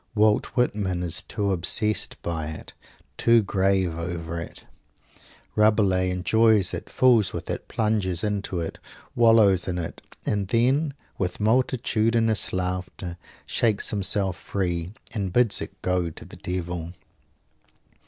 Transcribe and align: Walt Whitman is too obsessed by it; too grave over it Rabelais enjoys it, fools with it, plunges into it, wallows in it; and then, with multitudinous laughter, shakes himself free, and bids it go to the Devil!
Walt 0.15 0.47
Whitman 0.57 1.03
is 1.03 1.21
too 1.21 1.51
obsessed 1.51 2.19
by 2.23 2.47
it; 2.47 2.73
too 3.17 3.43
grave 3.43 3.95
over 3.99 4.41
it 4.41 4.63
Rabelais 5.55 6.09
enjoys 6.09 6.73
it, 6.73 6.89
fools 6.89 7.33
with 7.33 7.51
it, 7.51 7.67
plunges 7.67 8.23
into 8.23 8.59
it, 8.61 8.79
wallows 9.15 9.67
in 9.67 9.77
it; 9.77 10.01
and 10.25 10.47
then, 10.47 10.95
with 11.19 11.39
multitudinous 11.39 12.51
laughter, 12.51 13.15
shakes 13.45 13.91
himself 13.91 14.37
free, 14.37 14.91
and 15.13 15.31
bids 15.31 15.61
it 15.61 15.79
go 15.83 16.09
to 16.09 16.25
the 16.25 16.37
Devil! 16.37 16.93